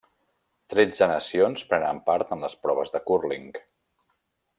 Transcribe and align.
Tretze 0.73 1.07
nacions 1.11 1.65
prenen 1.73 1.99
part 2.07 2.33
en 2.37 2.41
les 2.47 2.57
proves 2.65 2.95
de 2.97 3.03
cúrling. 3.11 3.47